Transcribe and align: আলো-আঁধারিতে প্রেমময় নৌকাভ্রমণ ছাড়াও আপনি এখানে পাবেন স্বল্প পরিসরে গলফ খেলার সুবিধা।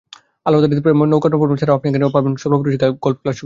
আলো-আঁধারিতে 0.45 0.81
প্রেমময় 0.81 1.09
নৌকাভ্রমণ 1.09 1.55
ছাড়াও 1.55 1.77
আপনি 1.77 1.87
এখানে 1.89 2.05
পাবেন 2.09 2.33
স্বল্প 2.35 2.55
পরিসরে 2.59 2.87
গলফ 3.01 3.17
খেলার 3.17 3.33
সুবিধা। 3.33 3.39